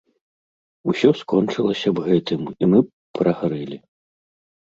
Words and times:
Усё 0.93 1.09
скончылася 1.21 1.89
б 1.99 2.05
гэтым, 2.07 2.41
і 2.51 2.63
мы 2.71 2.79
б 2.87 3.19
прагарэлі. 3.19 3.77